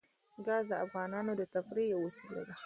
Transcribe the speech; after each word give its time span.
ګاز 0.45 0.63
د 0.71 0.73
افغانانو 0.85 1.31
د 1.39 1.41
تفریح 1.53 1.87
یوه 1.93 2.03
وسیله 2.07 2.41
ده. 2.47 2.53